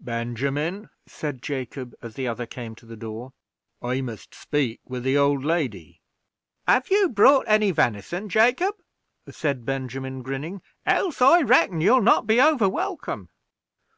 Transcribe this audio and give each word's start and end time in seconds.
"Benjamin," 0.00 0.88
said 1.06 1.42
Jacob, 1.42 1.94
as 2.00 2.14
the 2.14 2.26
other 2.26 2.46
came 2.46 2.74
to 2.74 2.86
the 2.86 2.96
door, 2.96 3.34
"I 3.82 4.00
must 4.00 4.34
speak 4.34 4.80
with 4.86 5.02
the 5.02 5.18
old 5.18 5.44
lady." 5.44 6.00
"Have 6.66 6.88
you 6.90 7.10
brought 7.10 7.44
any 7.46 7.70
venison, 7.70 8.30
Jacob?" 8.30 8.76
said 9.28 9.66
Benjamin, 9.66 10.22
grinning, 10.22 10.62
"else, 10.86 11.20
I 11.20 11.42
reckon, 11.42 11.82
you'll 11.82 12.00
not 12.00 12.26
be 12.26 12.40
over 12.40 12.66
welcome." 12.66 13.28